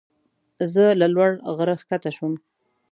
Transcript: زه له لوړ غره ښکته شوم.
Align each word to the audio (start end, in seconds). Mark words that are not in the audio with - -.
زه 0.73 0.85
له 0.99 1.07
لوړ 1.15 1.31
غره 1.57 1.75
ښکته 1.81 2.09
شوم. 2.15 2.33